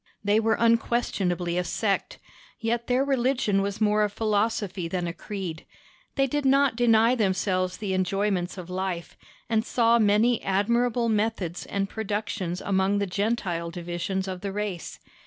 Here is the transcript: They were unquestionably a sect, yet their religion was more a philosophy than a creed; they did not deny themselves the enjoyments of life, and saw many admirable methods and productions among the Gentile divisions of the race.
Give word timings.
They 0.23 0.39
were 0.39 0.55
unquestionably 0.59 1.59
a 1.59 1.63
sect, 1.63 2.17
yet 2.59 2.87
their 2.87 3.05
religion 3.05 3.61
was 3.61 3.79
more 3.79 4.03
a 4.03 4.09
philosophy 4.09 4.87
than 4.87 5.05
a 5.05 5.13
creed; 5.13 5.63
they 6.15 6.25
did 6.25 6.43
not 6.43 6.75
deny 6.75 7.13
themselves 7.13 7.77
the 7.77 7.93
enjoyments 7.93 8.57
of 8.57 8.67
life, 8.67 9.15
and 9.47 9.63
saw 9.63 9.99
many 9.99 10.41
admirable 10.43 11.07
methods 11.07 11.67
and 11.67 11.87
productions 11.87 12.61
among 12.61 12.97
the 12.97 13.05
Gentile 13.05 13.69
divisions 13.69 14.27
of 14.27 14.41
the 14.41 14.51
race. 14.51 14.97